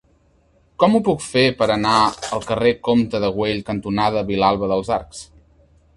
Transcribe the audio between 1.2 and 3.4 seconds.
fer per anar al carrer Comte de